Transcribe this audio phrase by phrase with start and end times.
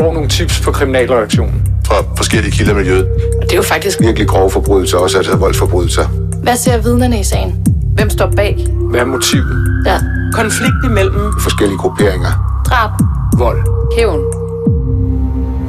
[0.00, 1.62] får nogle tips på kriminalreaktionen.
[1.86, 3.06] Fra forskellige kilder i miljøet.
[3.40, 6.06] Og det er jo faktisk Virkelig grove forbrydelser, også altså voldsforbrydelser.
[6.42, 7.66] Hvad ser vidnerne i sagen?
[7.94, 8.66] Hvem står bag?
[8.90, 9.82] Hvad er motivet?
[9.86, 9.98] Ja.
[10.32, 12.62] Konflikt imellem Forskellige grupperinger.
[12.66, 12.90] Drab.
[13.38, 13.58] Vold.
[13.96, 14.20] Hævn.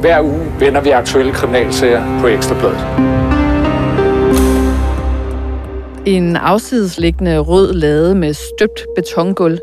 [0.00, 2.78] Hver uge vender vi aktuelle kriminalsager på Ekstrabladet.
[6.06, 9.58] En afsidesliggende rød lade med støbt betongulv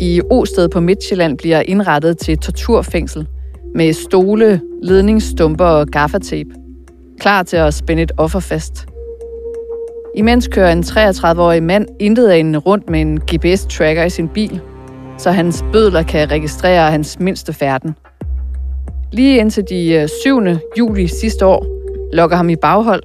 [0.00, 3.26] i Osted på Midtjylland bliver indrettet til torturfængsel
[3.74, 6.50] med stole, ledningsstumper og gaffatape.
[7.20, 8.86] Klar til at spænde et offer fast.
[10.14, 14.60] Imens kører en 33-årig mand intet rundt med en GPS-tracker i sin bil,
[15.18, 17.94] så hans bødler kan registrere hans mindste færden.
[19.12, 20.40] Lige indtil de øh, 7.
[20.78, 21.66] juli sidste år
[22.12, 23.02] lokker ham i baghold,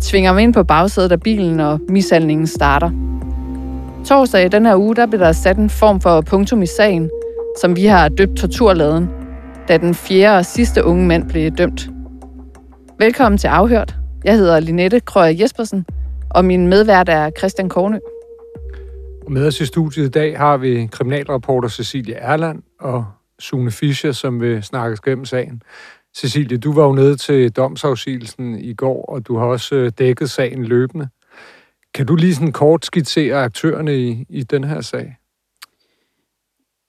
[0.00, 2.90] tvinger ham ind på bagsædet af bilen, og mishandlingen starter.
[4.04, 7.10] Torsdag i den her uge, der blev der sat en form for punktum i sagen,
[7.60, 9.08] som vi har døbt torturladen,
[9.68, 11.90] da den fjerde og sidste unge mand blev dømt.
[12.98, 13.96] Velkommen til Afhørt.
[14.24, 15.86] Jeg hedder Linette Krøger Jespersen,
[16.30, 17.98] og min medvært er Christian Kornø.
[19.26, 23.04] Og med os i studiet i dag har vi kriminalreporter Cecilie Erland og
[23.38, 25.62] Sune Fischer, som vil snakke gennem sagen.
[26.16, 30.30] Cecilie, du var jo nede til domsafsigelsen i går, og du har også øh, dækket
[30.30, 31.08] sagen løbende.
[31.94, 35.16] Kan du lige sådan kort skitsere aktørerne i, i den her sag?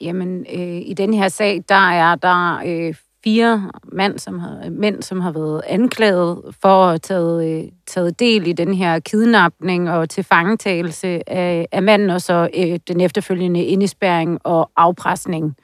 [0.01, 5.01] Jamen, øh, i den her sag, der er der øh, fire mænd, som har, mænd,
[5.01, 9.89] som har været anklaget for at have taget, øh, taget del i den her kidnapning
[9.89, 15.55] og til fangetagelse af, af manden, og så øh, den efterfølgende indespæring og afpresning.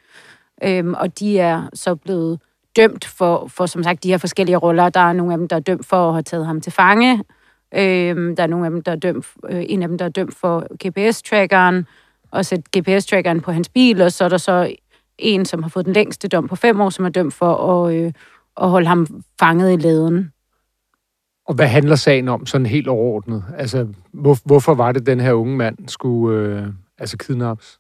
[0.63, 2.39] Øhm, og de er så blevet
[2.75, 4.89] dømt for, for, som sagt, de her forskellige roller.
[4.89, 7.23] Der er nogle af dem, der er dømt for at have taget ham til fange.
[7.75, 10.09] Øhm, der er nogle af dem, der er dømt, øh, en af dem, der er
[10.09, 11.85] dømt for GPS-trackeren,
[12.33, 14.75] og sætte GPS-trackeren på hans bil, og så er der så
[15.17, 17.95] en, som har fået den længste dom på fem år, som er dømt for at,
[17.95, 18.11] øh,
[18.61, 20.31] at holde ham fanget i læden.
[21.47, 23.43] Og hvad handler sagen om sådan helt overordnet?
[23.57, 27.79] Altså, hvor, hvorfor var det, den her unge mand skulle øh, altså kidnappes?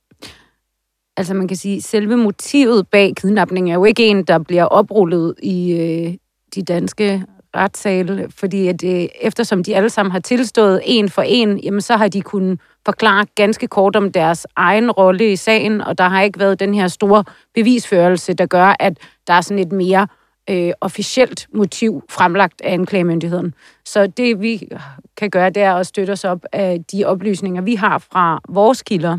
[1.17, 5.35] Altså man kan sige, selve motivet bag kidnapningen er jo ikke en, der bliver oprullet
[5.43, 6.13] i øh,
[6.55, 7.25] de danske
[7.55, 11.97] retssale, fordi at, øh, eftersom de alle sammen har tilstået en for en, jamen så
[11.97, 16.21] har de kunnet forklare ganske kort om deres egen rolle i sagen, og der har
[16.21, 18.97] ikke været den her store bevisførelse, der gør, at
[19.27, 20.07] der er sådan et mere
[20.49, 23.53] øh, officielt motiv fremlagt af anklagemyndigheden.
[23.85, 24.69] Så det vi
[25.17, 28.81] kan gøre, det er at støtte os op af de oplysninger, vi har fra vores
[28.81, 29.17] kilder.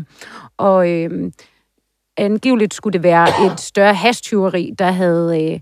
[0.57, 1.31] Og øh,
[2.17, 5.59] angiveligt skulle det være et større hastyveri, der havde øh,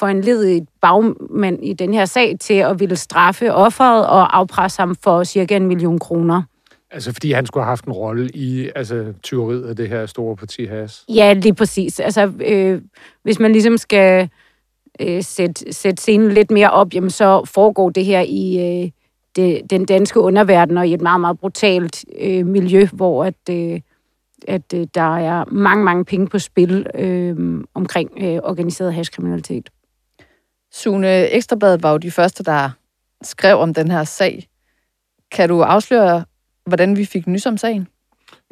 [0.00, 4.96] foranledet et bagmand i den her sag til at ville straffe offeret og afpresse ham
[5.02, 6.42] for cirka en million kroner.
[6.90, 10.36] Altså fordi han skulle have haft en rolle i altså, tyveriet af det her store
[10.36, 11.04] parti has?
[11.08, 12.00] Ja, lige præcis.
[12.00, 12.82] Altså, øh,
[13.22, 14.28] hvis man ligesom skal
[15.00, 18.90] øh, sætte, sætte scenen lidt mere op, jamen, så foregår det her i øh,
[19.36, 23.80] det, den danske underverden og i et meget, meget brutalt øh, miljø, hvor at, øh,
[24.48, 29.70] at øh, der er mange, mange penge på spil øh, omkring øh, organiseret hashkriminalitet.
[30.72, 32.70] Sune Ekstrabladet var jo de første, der
[33.22, 34.48] skrev om den her sag.
[35.30, 36.24] Kan du afsløre,
[36.66, 37.88] hvordan vi fik nys om sagen?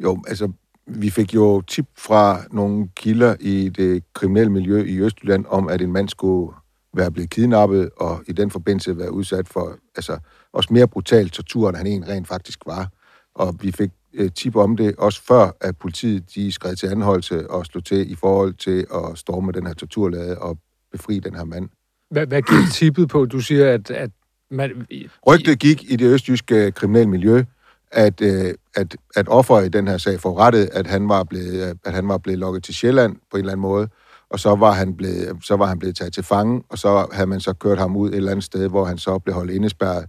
[0.03, 0.51] Jo, altså,
[0.87, 5.81] vi fik jo tip fra nogle kilder i det kriminelle miljø i Østjylland om, at
[5.81, 6.55] en mand skulle
[6.93, 10.19] være blevet kidnappet, og i den forbindelse være udsat for altså,
[10.53, 12.89] også mere brutal tortur, end han egentlig rent faktisk var.
[13.35, 17.51] Og vi fik øh, tip om det, også før at politiet de skred til anholdelse
[17.51, 20.57] og slog til i forhold til at storme den her torturlade og
[20.91, 21.69] befri den her mand.
[22.11, 23.25] Hvad, hvad gik tippet på?
[23.25, 24.11] Du siger, at, at
[24.51, 24.87] man...
[25.27, 27.43] Rygtet gik i det østjyske kriminelle miljø,
[27.91, 31.75] at, øh, at, at offer i den her sag forrettet, at han var blevet, øh,
[31.85, 33.87] at han var blevet lukket til Sjælland på en eller anden måde,
[34.29, 37.27] og så var han blevet, så var han blevet taget til fange, og så havde
[37.27, 40.05] man så kørt ham ud et eller andet sted, hvor han så blev holdt indespærret.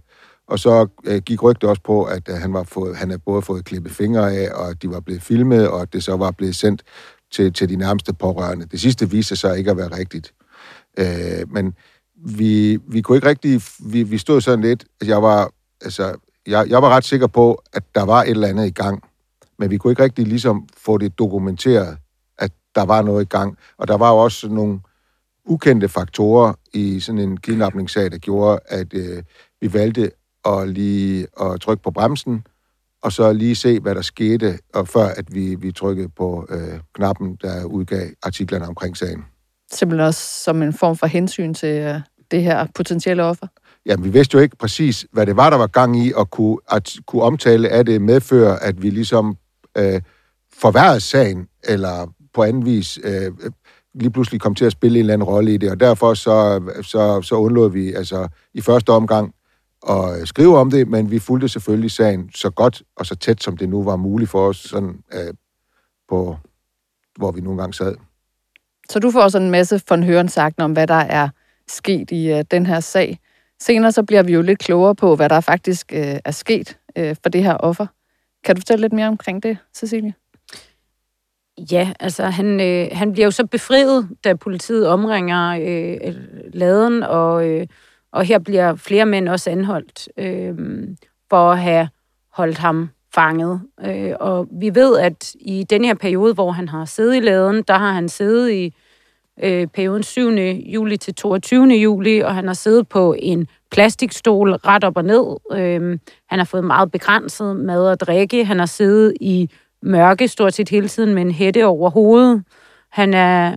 [0.47, 3.41] Og så øh, gik rygtet også på, at øh, han, var fået, han havde både
[3.41, 6.31] fået klippet fingre af, og at de var blevet filmet, og at det så var
[6.31, 6.83] blevet sendt
[7.31, 8.65] til, til de nærmeste pårørende.
[8.65, 10.33] Det sidste viste sig ikke at være rigtigt.
[10.99, 11.73] Øh, men
[12.25, 13.61] vi, vi kunne ikke rigtig...
[13.79, 14.85] Vi, vi stod sådan lidt...
[15.01, 15.51] Altså jeg var,
[15.81, 16.15] altså,
[16.47, 19.03] jeg, jeg var ret sikker på, at der var et eller andet i gang,
[19.59, 21.97] men vi kunne ikke rigtig ligesom få det dokumenteret,
[22.37, 23.57] at der var noget i gang.
[23.77, 24.79] Og der var jo også nogle
[25.45, 29.23] ukendte faktorer i sådan en kidnapningssag, der gjorde, at øh,
[29.61, 30.11] vi valgte
[30.45, 32.43] at lige at trykke på bremsen,
[33.03, 36.79] og så lige se, hvad der skete, og før at vi, vi trykkede på øh,
[36.93, 39.25] knappen, der udgav artiklerne omkring sagen.
[39.71, 41.99] Simpelthen også som en form for hensyn til øh,
[42.31, 43.47] det her potentielle offer?
[43.85, 46.57] Jamen, vi vidste jo ikke præcis, hvad det var, der var gang i, og kunne,
[46.71, 49.37] at kunne omtale af det medføre, at vi ligesom
[49.77, 50.01] øh,
[50.53, 53.31] forværrede sagen, eller på anden vis øh,
[53.93, 56.61] lige pludselig kom til at spille en eller anden rolle i det, og derfor så,
[56.81, 59.33] så, så undlod vi altså i første omgang
[59.89, 63.57] at skrive om det, men vi fulgte selvfølgelig sagen så godt og så tæt, som
[63.57, 65.33] det nu var muligt for os, sådan, øh,
[66.09, 66.37] på,
[67.15, 67.95] hvor vi nogle gange sad.
[68.89, 71.29] Så du får sådan en masse von Høren sagt om, hvad der er
[71.71, 73.19] sket i øh, den her sag.
[73.59, 77.15] Senere så bliver vi jo lidt klogere på, hvad der faktisk øh, er sket øh,
[77.23, 77.87] for det her offer.
[78.43, 80.13] Kan du fortælle lidt mere omkring det, Cecilie?
[81.71, 86.15] Ja, altså han, øh, han bliver jo så befriet, da politiet omringer øh,
[86.53, 87.67] laden, og, øh,
[88.11, 90.55] og her bliver flere mænd også anholdt øh,
[91.29, 91.89] for at have
[92.33, 93.61] holdt ham fanget.
[93.85, 97.63] Øh, og vi ved, at i den her periode, hvor han har siddet i laden,
[97.67, 98.75] der har han siddet i
[99.41, 100.29] øh, perioden 7.
[100.65, 101.67] juli til 22.
[101.67, 105.37] juli, og han har siddet på en plastikstol ret op og ned.
[105.53, 105.99] Øh,
[106.29, 108.45] han har fået meget begrænset mad og drikke.
[108.45, 109.49] Han har siddet i
[109.83, 112.43] mørke stort set hele tiden med en hætte over hovedet.
[112.91, 113.55] Han er,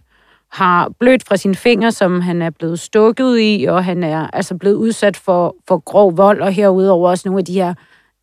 [0.52, 4.56] har blødt fra sine fingre, som han er blevet stukket i, og han er altså
[4.56, 7.74] blevet udsat for, for grov vold, og herudover også nogle af de her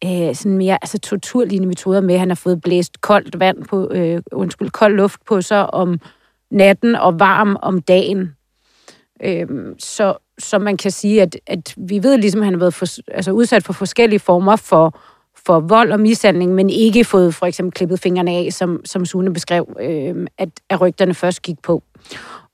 [0.05, 4.21] øh, sådan mere altså torturlignende metoder med, han har fået blæst koldt vand på, øh,
[4.31, 5.99] undskyld, kold luft på sig om
[6.51, 8.35] natten og varm om dagen.
[9.23, 12.73] Øhm, så, så man kan sige, at, at vi ved ligesom, at han har været
[12.73, 14.99] for, altså udsat for forskellige former for
[15.45, 19.33] for vold og mishandling, men ikke fået for eksempel klippet fingrene af, som, som Sune
[19.33, 21.83] beskrev, øhm, at, at rygterne først gik på.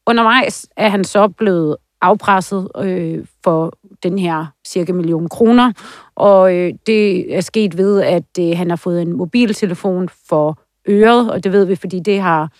[0.07, 3.73] Undervejs er han så blevet afpresset øh, for
[4.03, 5.71] den her cirka million kroner,
[6.15, 11.31] og øh, det er sket ved, at øh, han har fået en mobiltelefon for øret,
[11.31, 12.51] og det ved vi, fordi det har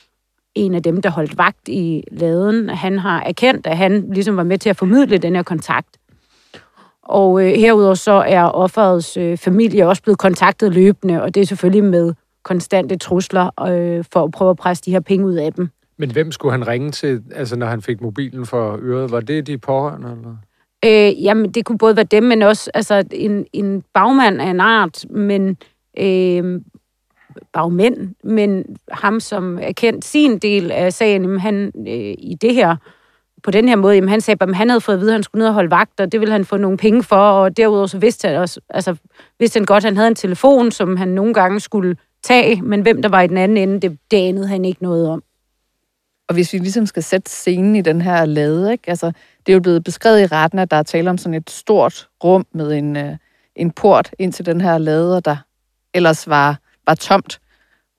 [0.58, 4.44] en af dem, der holdt vagt i laden, han har erkendt, at han ligesom var
[4.44, 5.98] med til at formidle den her kontakt.
[7.04, 11.46] Og øh, herudover så er offerets øh, familie også blevet kontaktet løbende, og det er
[11.46, 12.14] selvfølgelig med
[12.44, 15.70] konstante trusler øh, for at prøve at presse de her penge ud af dem.
[15.98, 19.12] Men hvem skulle han ringe til, altså når han fik mobilen for øret?
[19.12, 20.12] Var det de pårørende?
[20.12, 20.38] Eller?
[20.86, 24.60] Øh, jamen, det kunne både være dem, men også altså, en, en bagmand af en
[24.60, 25.58] art, men
[26.00, 26.62] øh,
[27.54, 32.54] bagmænd, men ham, som er kendt sin del af sagen, jamen, han øh, i det
[32.54, 32.76] her
[33.44, 35.24] på den her måde, jamen han sagde, at han havde fået at vide, at han
[35.24, 37.88] skulle ned og holde vagt, og det ville han få nogle penge for, og derudover
[37.88, 38.96] så vidste han også, altså
[39.40, 42.82] vidste han godt, at han havde en telefon, som han nogle gange skulle tage, men
[42.82, 45.24] hvem der var i den anden ende, det, det anede han ikke noget om.
[46.30, 48.90] Og hvis vi ligesom skal sætte scenen i den her lade, ikke?
[48.90, 49.12] Altså,
[49.46, 52.10] det er jo blevet beskrevet i retten, at der er tale om sådan et stort
[52.24, 53.18] rum med en, øh,
[53.56, 55.38] en port ind til den her lade, der
[55.94, 57.40] ellers var, var tomt.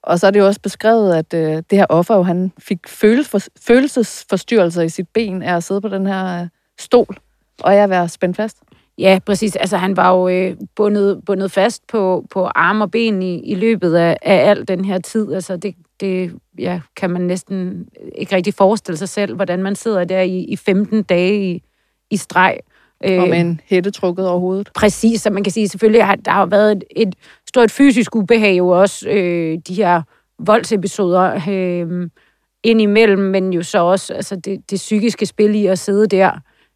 [0.02, 2.88] Og så er det jo også beskrevet, at øh, det her offer, jo, han fik
[2.88, 6.49] følelses, følelsesforstyrrelser i sit ben af at sidde på den her øh,
[6.79, 7.19] stol
[7.62, 8.56] og jeg være spændt fast.
[8.99, 9.56] Ja, præcis.
[9.56, 13.55] Altså, han var jo øh, bundet, bundet fast på, på arme og ben i, i
[13.55, 15.32] løbet af, af al den her tid.
[15.32, 20.05] Altså, det, det ja, kan man næsten ikke rigtig forestille sig selv, hvordan man sidder
[20.05, 21.62] der i, i 15 dage i,
[22.11, 22.58] i streg.
[23.05, 24.70] Øh, og med en hætte trukket over hovedet.
[24.75, 27.14] Præcis, så man kan sige, selvfølgelig har der har været et, et
[27.58, 30.02] stort fysisk ubehag jo også, øh, de her
[30.38, 32.10] voldsepisoder øh,
[32.62, 36.31] indimellem, men jo så også altså det, det psykiske spil i at sidde der,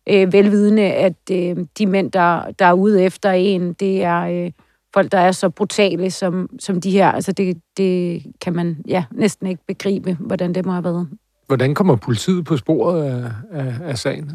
[0.08, 4.50] øh, velvidende, at øh, de mænd, der, der er ude efter en, det er øh,
[4.94, 7.12] folk, der er så brutale som, som de her.
[7.12, 11.08] Altså det, det kan man ja, næsten ikke begribe, hvordan det må have været.
[11.46, 14.32] Hvordan kommer politiet på sporet af, af, af sagen?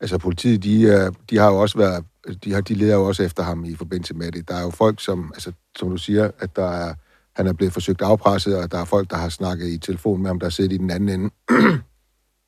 [0.00, 2.04] Altså politiet, de, de har jo også været,
[2.44, 4.48] de, har, de leder jo også efter ham i forbindelse med det.
[4.48, 6.94] Der er jo folk, som, altså, som du siger, at der er,
[7.36, 10.30] han er blevet forsøgt afpresset, og der er folk, der har snakket i telefon med
[10.30, 11.30] ham, der sidder i den anden ende.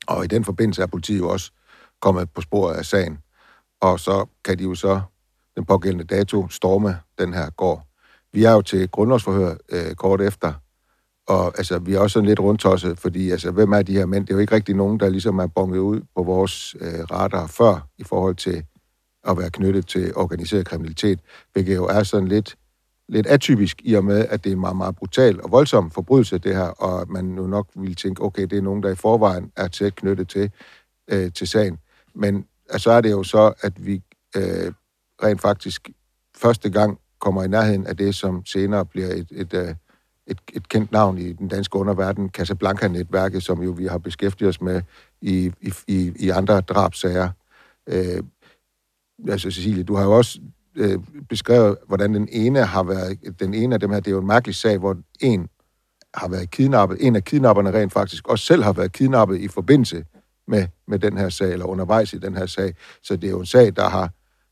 [0.07, 1.51] og i den forbindelse er politiet jo også
[2.01, 3.17] kommet på sporet af sagen.
[3.81, 5.01] Og så kan de jo så
[5.55, 7.85] den pågældende dato storme den her gård.
[8.33, 10.53] Vi er jo til grundlovsforhør øh, kort efter,
[11.29, 14.27] og altså, vi er også sådan lidt rundtosset, fordi altså, hvem er de her mænd?
[14.27, 17.47] Det er jo ikke rigtig nogen, der ligesom er bonget ud på vores øh, radar
[17.47, 18.63] før i forhold til
[19.27, 21.19] at være knyttet til organiseret kriminalitet,
[21.53, 22.55] hvilket jo er sådan lidt,
[23.09, 26.37] lidt atypisk i og med, at det er en meget, meget brutal og voldsom forbrydelse,
[26.37, 29.51] det her, og man jo nok vil tænke, okay, det er nogen, der i forvejen
[29.55, 30.51] er tæt knyttet til,
[31.07, 31.77] øh, til sagen.
[32.13, 34.01] Men altså, så er det jo så, at vi
[34.35, 34.73] øh,
[35.23, 35.89] rent faktisk
[36.37, 39.77] første gang kommer i nærheden af det, som senere bliver et, et, et,
[40.27, 44.61] et, et kendt navn i den danske underverden, Casablanca-netværket, som jo vi har beskæftiget os
[44.61, 44.81] med
[45.21, 47.29] i, i, i, i andre drabsager.
[47.87, 48.23] Øh,
[49.29, 50.39] altså Cecilie, du har jo også
[50.75, 50.99] øh,
[51.29, 54.27] beskrevet, hvordan den ene har været, den ene af dem her, det er jo en
[54.27, 55.47] mærkelig sag, hvor en
[56.13, 60.03] har været kidnappet, en af kidnapperne rent faktisk også selv har været kidnappet i forbindelse
[60.47, 62.73] med, med den her sag, eller undervejs i den her sag.
[63.03, 64.09] Så det er jo en sag, der har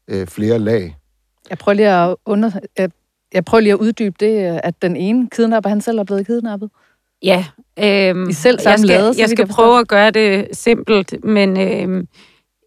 [0.08, 0.98] øh, flere lag.
[1.50, 2.90] Jeg prøver lige at under, jeg,
[3.34, 6.70] jeg prøver lige at uddybe det, at den ene kidnapper, han selv er blevet kidnappet.
[7.24, 7.46] Ja.
[7.80, 10.48] Øhm, I selv jeg samme skal, lade, så jeg skal jeg prøve at gøre det
[10.52, 12.08] simpelt, men øhm,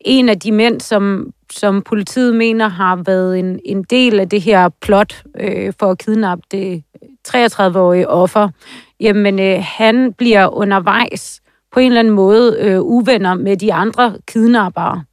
[0.00, 4.42] en af de mænd, som, som politiet mener har været en, en del af det
[4.42, 6.82] her plot øh, for at kidnappe det
[7.28, 8.48] 33-årige offer,
[9.00, 11.40] jamen øh, han bliver undervejs
[11.72, 15.04] på en eller anden måde øh, uvenner med de andre kidnappere.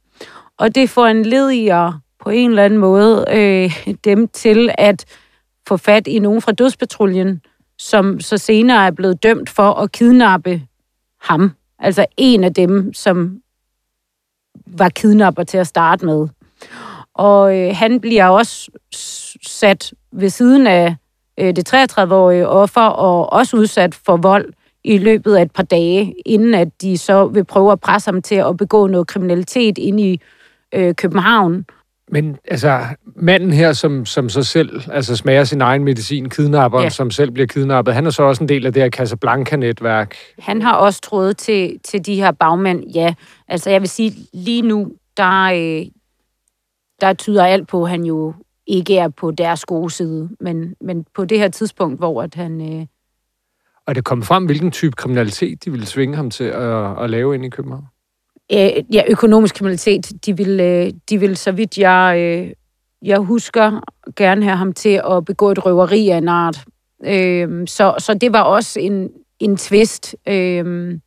[0.58, 5.04] Og det får en lediger på en eller anden måde øh, dem til at
[5.68, 7.40] få fat i nogen fra dødspatruljen,
[7.78, 10.62] som så senere er blevet dømt for at kidnappe
[11.20, 11.52] ham.
[11.78, 13.40] Altså en af dem, som
[14.72, 16.28] var kidnapper til at starte med.
[17.14, 18.70] Og øh, han bliver også
[19.46, 20.96] sat ved siden af
[21.40, 24.52] øh, det 33-årige offer, og også udsat for vold
[24.84, 28.22] i løbet af et par dage, inden at de så vil prøve at presse ham
[28.22, 30.20] til at begå noget kriminalitet inde i
[30.74, 31.64] øh, København.
[32.10, 32.84] Men altså,
[33.16, 36.88] manden her, som, som så selv altså smager sin egen medicin, kidnapperen, Ja.
[36.88, 40.14] som selv bliver kidnappet, han er så også en del af det her Casablanca-netværk.
[40.38, 43.14] Han har også trådet til, til de her bagmænd, ja.
[43.48, 45.86] Altså jeg vil sige, lige nu, der, øh,
[47.00, 48.34] der tyder alt på, at han jo
[48.66, 50.28] ikke er på deres gode side.
[50.40, 52.74] Men, men på det her tidspunkt, hvor at han...
[52.80, 52.86] Øh,
[53.86, 57.34] Og det kom frem, hvilken type kriminalitet de ville tvinge ham til at, at lave
[57.34, 57.84] ind i København
[58.52, 62.52] øh, ja, økonomisk kriminalitet, de vil, øh, de vil så vidt jeg, øh,
[63.02, 63.80] jeg husker,
[64.16, 66.64] gerne have ham til at begå et røveri af en art.
[67.04, 70.16] Øh, så, så det var også en, en twist.
[70.28, 70.98] Øh,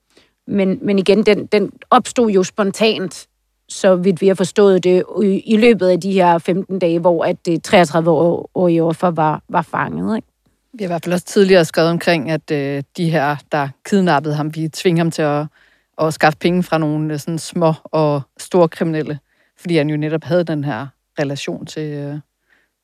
[0.47, 3.27] men, men igen, den, den opstod jo spontant,
[3.69, 7.25] så vidt vi har forstået det, i, i løbet af de her 15 dage, hvor
[7.25, 10.15] at det 33-årige offer var, var fanget.
[10.15, 10.27] Ikke?
[10.73, 14.35] Vi har i hvert fald også tidligere skrevet omkring, at øh, de her, der kidnappede
[14.35, 15.45] ham, vi tvinger ham til at,
[15.97, 19.19] og skaffe penge fra nogle øh, sådan små og store kriminelle,
[19.57, 20.87] fordi han jo netop havde den her
[21.19, 22.19] relation til, øh,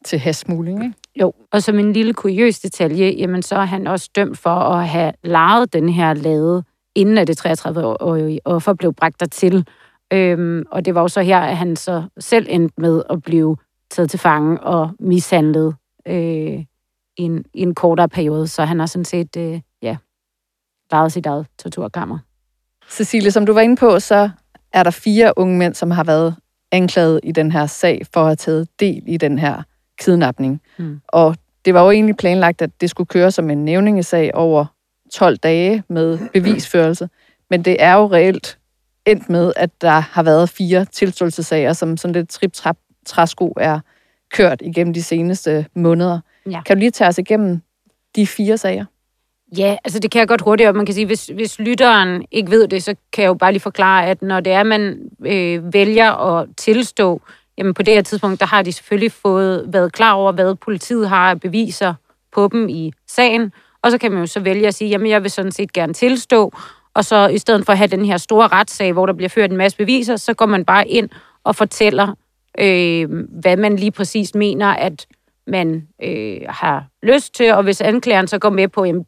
[0.05, 0.95] til hasmugling, ikke?
[1.15, 4.87] Jo, og som en lille kuriøs detalje, jamen så er han også dømt for at
[4.87, 6.63] have lejet den her lade,
[6.95, 9.67] inden at det 33-årige offer blev bragt dertil.
[10.13, 13.57] Øhm, og det var jo så her, at han så selv endte med at blive
[13.89, 15.75] taget til fange og mishandlet
[16.07, 16.65] øh, i,
[17.17, 18.47] en, i en kortere periode.
[18.47, 19.97] Så han har sådan set, øh, ja,
[20.91, 22.19] lejet sit eget torturkammer.
[22.89, 24.29] Cecilie, som du var inde på, så
[24.73, 26.35] er der fire unge mænd, som har været
[26.71, 29.63] anklaget i den her sag for at have taget del i den her
[29.99, 30.61] kidnapning.
[30.77, 31.01] Mm.
[31.07, 34.65] Og det var jo egentlig planlagt, at det skulle køre som en nævningesag over
[35.13, 37.09] 12 dage med bevisførelse.
[37.49, 38.57] Men det er jo reelt
[39.05, 43.79] endt med, at der har været fire tilståelsessager, som sådan lidt trip-trap træsko er
[44.31, 46.19] kørt igennem de seneste måneder.
[46.51, 46.61] Ja.
[46.61, 47.61] Kan du lige tage os igennem
[48.15, 48.85] de fire sager?
[49.51, 52.51] Ja, altså det kan jeg godt hurtigt, og man kan sige, hvis, hvis lytteren ikke
[52.51, 55.73] ved det, så kan jeg jo bare lige forklare, at når det er, man øh,
[55.73, 57.21] vælger at tilstå,
[57.57, 61.09] jamen på det her tidspunkt, der har de selvfølgelig fået været klar over, hvad politiet
[61.09, 61.93] har af beviser
[62.31, 63.51] på dem i sagen,
[63.81, 65.93] og så kan man jo så vælge at sige, jamen jeg vil sådan set gerne
[65.93, 66.53] tilstå,
[66.93, 69.51] og så i stedet for at have den her store retssag, hvor der bliver ført
[69.51, 71.09] en masse beviser, så går man bare ind
[71.43, 72.15] og fortæller,
[72.59, 73.09] øh,
[73.41, 75.07] hvad man lige præcis mener, at
[75.47, 79.05] man øh, har lyst til, og hvis anklageren så går med på, jamen,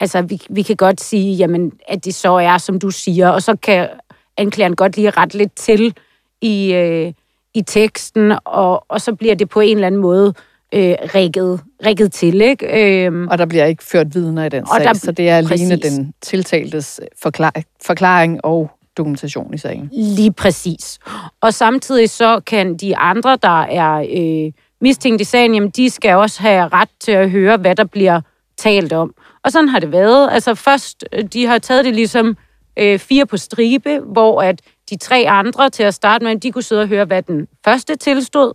[0.00, 3.42] altså vi, vi kan godt sige, jamen, at det så er, som du siger, og
[3.42, 3.88] så kan
[4.36, 5.94] anklageren godt lige rette lidt til
[6.40, 7.12] i, øh,
[7.54, 10.34] i teksten, og, og så bliver det på en eller anden måde
[10.74, 13.04] øh, rigget, rigget til, ikke?
[13.06, 15.48] Øhm, Og der bliver ikke ført vidner i den sag, der- så det er alene
[15.78, 15.94] præcis.
[15.96, 19.88] den tiltaltes forklar- forklaring og dokumentation i sagen.
[19.92, 20.98] Lige præcis.
[21.40, 24.06] Og samtidig så kan de andre, der er
[24.46, 27.84] øh, mistænkt i sagen, jamen de skal også have ret til at høre, hvad der
[27.84, 28.20] bliver
[28.58, 29.14] talt om.
[29.44, 30.28] Og sådan har det været.
[30.32, 32.36] Altså først, øh, de har taget det ligesom
[32.78, 36.62] øh, fire på stribe, hvor at de tre andre til at starte med, de kunne
[36.62, 38.52] sidde og høre, hvad den første tilstod,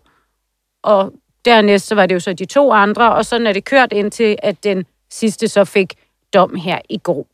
[0.83, 1.13] og
[1.45, 4.37] dernæst så var det jo så de to andre, og sådan er det kørt indtil,
[4.43, 5.93] at den sidste så fik
[6.33, 7.27] dom her i går.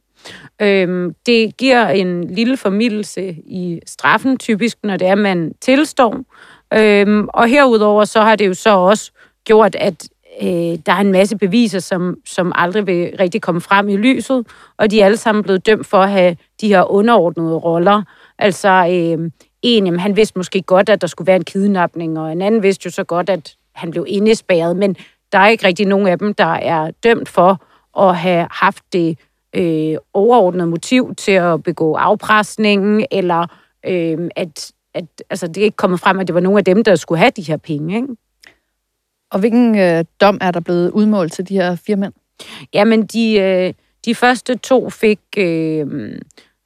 [0.61, 6.23] Øhm, det giver en lille formidelse i straffen, typisk når det er, man tilstår.
[6.73, 9.11] Øhm, og herudover så har det jo så også
[9.45, 10.09] gjort, at
[10.41, 14.47] øh, der er en masse beviser, som, som aldrig vil rigtig komme frem i lyset,
[14.77, 18.03] og de er alle sammen blevet dømt for at have de her underordnede roller.
[18.39, 19.31] Altså øh,
[19.61, 22.63] en, jamen, han vidste måske godt, at der skulle være en kidnapning, og en anden
[22.63, 24.95] vidste jo så godt, at han blev indespærret, men
[25.31, 27.63] der er ikke rigtig nogen af dem, der er dømt for
[27.99, 29.17] at have haft det
[29.55, 33.47] øh, overordnede motiv til at begå afpresningen, eller
[33.85, 36.83] øh, at, at altså, det er ikke kommet frem, at det var nogen af dem,
[36.83, 37.95] der skulle have de her penge.
[37.95, 38.07] Ikke?
[39.31, 42.13] Og hvilken øh, dom er der blevet udmålt til de her fire mænd?
[42.73, 43.73] Jamen, de, øh,
[44.05, 45.87] de første to fik, øh,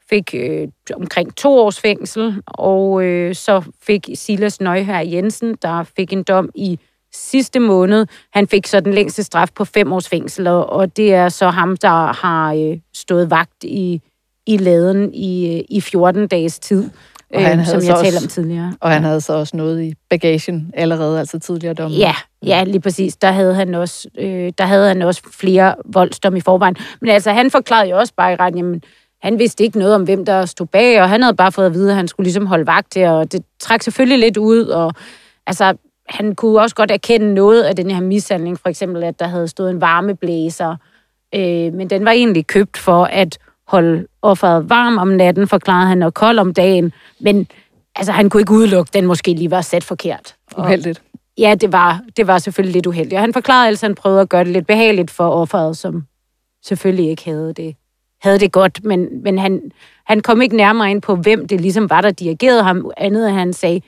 [0.09, 6.13] fik øh, omkring to års fængsel, og øh, så fik Silas Nøjhær Jensen, der fik
[6.13, 6.79] en dom i
[7.13, 8.07] sidste måned.
[8.33, 11.77] Han fik så den længste straf på fem års fængsel, og, det er så ham,
[11.77, 14.01] der har øh, stået vagt i,
[14.45, 16.89] i laden i, øh, i 14 dages tid,
[17.35, 18.73] og han øh, havde som så jeg også- talte om tidligere.
[18.79, 21.97] Og han havde så også noget i bagagen allerede, altså tidligere domme.
[21.97, 22.13] Ja,
[22.45, 23.15] ja, lige præcis.
[23.15, 26.75] Der havde han også, øh, der havde han også flere voldsdom i forvejen.
[27.01, 28.81] Men altså, han forklarede jo også bare i retten, jamen,
[29.23, 31.73] han vidste ikke noget om, hvem der stod bag, og han havde bare fået at
[31.73, 34.93] vide, at han skulle ligesom holde vagt til, og det trak selvfølgelig lidt ud, og
[35.47, 35.73] altså,
[36.09, 39.47] han kunne også godt erkende noget af den her mishandling, for eksempel, at der havde
[39.47, 40.75] stået en varmeblæser,
[41.35, 43.37] øh, men den var egentlig købt for at
[43.67, 47.47] holde offeret varm om natten, forklarede han, og kold om dagen, men
[47.95, 50.35] altså, han kunne ikke udelukke, at den måske lige var sat forkert.
[50.53, 51.01] Og, Uheldigt.
[51.37, 53.13] Ja, det var, det var selvfølgelig lidt uheldigt.
[53.13, 56.03] Og han forklarede altså, at han prøvede at gøre det lidt behageligt for offeret, som
[56.65, 57.75] selvfølgelig ikke havde det,
[58.21, 58.83] havde det godt.
[58.83, 59.61] Men, men han,
[60.05, 62.91] han kom ikke nærmere ind på, hvem det ligesom var, der dirigerede ham.
[62.97, 63.81] Andet han sagde,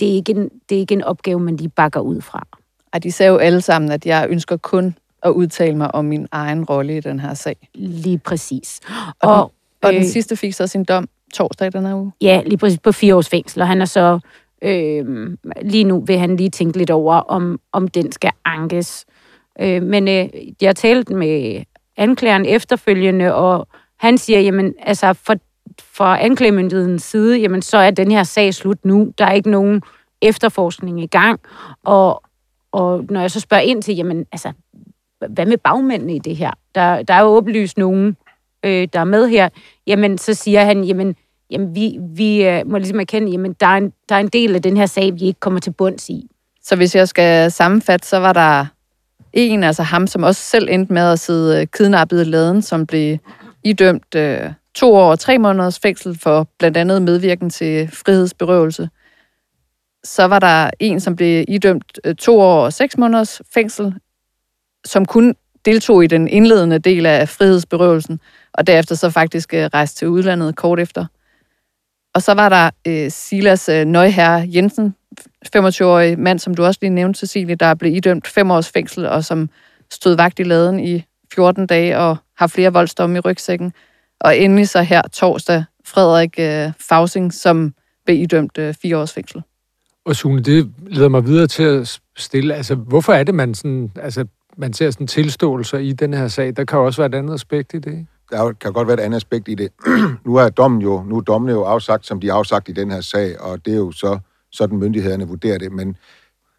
[0.00, 2.46] det er, ikke en, det er ikke en opgave, man lige bakker ud fra.
[2.92, 6.26] Og de sagde jo alle sammen, at jeg ønsker kun at udtale mig om min
[6.32, 7.68] egen rolle i den her sag.
[7.74, 8.80] Lige præcis.
[9.20, 9.52] Og, Og, og,
[9.82, 12.12] og den øh, sidste fik så sin dom torsdag i den her uge.
[12.20, 14.18] Ja, lige præcis på fire års fængsel, og han er så,
[14.62, 15.30] øh,
[15.62, 19.04] lige nu vil han lige tænke lidt over, om, om den skal ankes.
[19.60, 20.28] Øh, men øh,
[20.60, 21.62] jeg har talt med
[21.96, 25.34] anklageren efterfølgende, og han siger, jamen, altså, for,
[25.80, 29.12] fra anklagemyndighedens side, jamen, så er den her sag slut nu.
[29.18, 29.82] Der er ikke nogen
[30.22, 31.40] efterforskning i gang,
[31.84, 32.22] og,
[32.72, 34.52] og når jeg så spørger ind til, jamen, altså,
[35.30, 36.50] hvad med bagmændene i det her?
[36.74, 38.16] Der, der er jo åbenlyst nogen,
[38.64, 39.48] øh, der er med her.
[39.86, 41.16] Jamen, så siger han, jamen,
[41.50, 44.54] jamen vi, vi øh, må ligesom erkende, jamen, der er, en, der er en del
[44.54, 46.30] af den her sag, vi ikke kommer til bunds i.
[46.62, 48.66] Så hvis jeg skal sammenfatte, så var der
[49.32, 52.86] en, altså ham, som også selv endte med at sidde øh, kidnappet i laden, som
[52.86, 53.18] blev
[53.64, 58.88] idømt øh, to år og tre måneders fængsel for blandt andet medvirken til frihedsberøvelse.
[60.04, 63.94] Så var der en, som blev idømt øh, to år og seks måneders fængsel,
[64.84, 68.20] som kun deltog i den indledende del af frihedsberøvelsen,
[68.52, 71.06] og derefter så faktisk øh, rejste til udlandet kort efter.
[72.14, 74.94] Og så var der øh, Silas øh, Nøjherre Jensen,
[75.56, 79.24] 25-årig mand, som du også lige nævnte, Cecilie, der blev idømt fem års fængsel, og
[79.24, 79.50] som
[79.90, 81.04] stod vagt i laden i
[81.34, 83.72] 14 dage og har flere voldsdomme i rygsækken.
[84.20, 89.42] Og endelig så her torsdag Frederik øh, Fausing, som blev idømt øh, fire års fængsel.
[90.04, 93.90] Og Sune, det leder mig videre til at stille, altså hvorfor er det, man sådan,
[94.02, 96.56] altså man ser sådan tilståelser i den her sag?
[96.56, 99.16] Der kan også være et andet aspekt i det, der kan godt være et andet
[99.16, 99.68] aspekt i det.
[100.26, 102.90] nu er dommen jo, nu er dommene jo afsagt, som de er afsagt i den
[102.90, 104.18] her sag, og det er jo så
[104.52, 105.96] sådan myndighederne vurderer det, men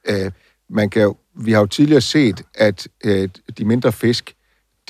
[0.10, 0.31] øh,
[0.69, 4.36] man kan jo, vi har jo tidligere set, at øh, de mindre fisk,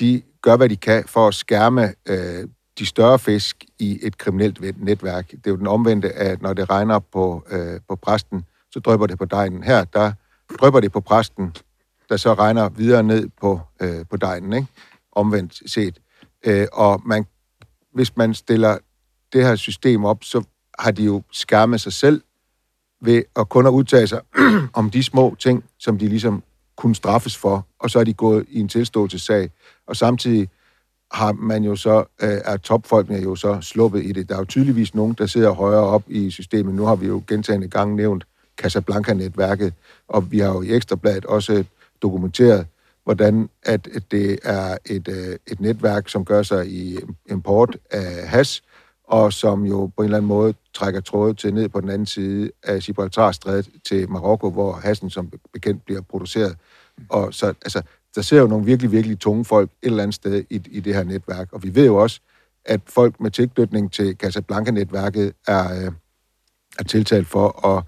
[0.00, 4.84] de gør, hvad de kan for at skærme øh, de større fisk i et kriminelt
[4.84, 5.30] netværk.
[5.30, 9.06] Det er jo den omvendte, at når det regner på, øh, på præsten, så drøber
[9.06, 9.62] det på dejen.
[9.62, 10.12] Her, der
[10.60, 11.54] drøber det på præsten,
[12.08, 14.66] der så regner videre ned på, øh, på dejen, ikke?
[15.12, 15.98] omvendt set.
[16.46, 17.26] Øh, og man,
[17.92, 18.78] hvis man stiller
[19.32, 20.44] det her system op, så
[20.78, 22.22] har de jo skærmet sig selv
[23.00, 24.20] ved at kun at udtage sig
[24.72, 26.42] om de små ting, som de ligesom
[26.76, 29.50] kunne straffes for, og så er de gået i en tilståelsessag.
[29.86, 30.48] Og samtidig
[31.12, 34.28] har man jo så, øh, er topfolkene jo så sluppet i det.
[34.28, 36.74] Der er jo tydeligvis nogen, der sidder højere op i systemet.
[36.74, 39.74] Nu har vi jo gentagende gange nævnt Casablanca-netværket,
[40.08, 41.64] og vi har jo i Ekstrabladet også
[42.02, 42.66] dokumenteret,
[43.04, 46.98] hvordan at det er et, øh, et netværk, som gør sig i
[47.30, 48.62] import af has,
[49.04, 52.06] og som jo på en eller anden måde trækker tråde til ned på den anden
[52.06, 56.56] side af Gibraltarstrædet til Marokko, hvor hassen som bekendt bliver produceret.
[57.08, 57.82] Og så, altså,
[58.14, 60.94] der ser jo nogle virkelig, virkelig tunge folk et eller andet sted i, i det
[60.94, 61.52] her netværk.
[61.52, 62.20] Og vi ved jo også,
[62.64, 65.92] at folk med tilknytning til Casablanca-netværket er, øh,
[66.78, 67.82] er tiltalt for at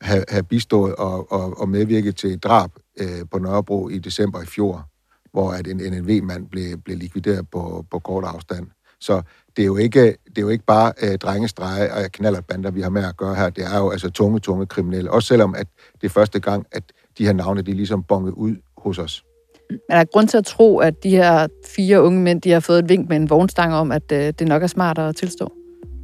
[0.00, 4.46] have, have bistået og, og, og medvirket til drab øh, på Nørrebro i december i
[4.46, 4.88] fjor,
[5.32, 8.66] hvor at en NNV-mand blev, blev likvideret på, på kort afstand.
[9.00, 9.22] Så
[9.56, 12.90] det er jo ikke, det er jo ikke bare øh, drengestreger og knallertbander, vi har
[12.90, 13.50] med at gøre her.
[13.50, 15.10] Det er jo altså tunge, tunge kriminelle.
[15.10, 15.66] Også selvom at
[16.00, 16.82] det er første gang, at
[17.18, 19.24] de her navne, de er ligesom bonget ud hos os.
[19.70, 22.60] Men der er grund til at tro, at de her fire unge mænd, de har
[22.60, 25.52] fået et vink med en vognstang om, at øh, det nok er smartere at tilstå.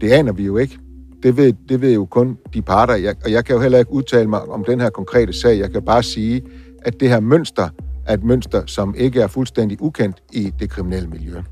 [0.01, 0.79] Det aner vi jo ikke.
[1.23, 3.93] Det ved, det ved jo kun de parter, jeg, og jeg kan jo heller ikke
[3.93, 5.59] udtale mig om den her konkrete sag.
[5.59, 6.43] Jeg kan bare sige,
[6.85, 7.69] at det her mønster
[8.07, 11.43] er et mønster, som ikke er fuldstændig ukendt i det kriminelle miljø.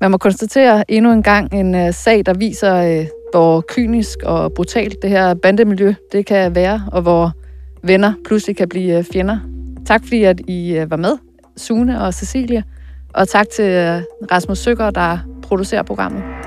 [0.00, 4.52] Man må konstatere endnu en gang en øh, sag, der viser, øh, hvor kynisk og
[4.52, 7.32] brutalt det her bandemiljø det kan være, og hvor
[7.82, 9.38] venner pludselig kan blive øh, fjender.
[9.86, 11.18] Tak fordi, at I øh, var med,
[11.56, 12.64] Sune og Cecilie,
[13.14, 16.45] og tak til øh, Rasmus Søger, der producerer programmet.